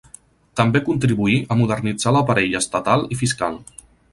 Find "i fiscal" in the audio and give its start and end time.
3.17-3.63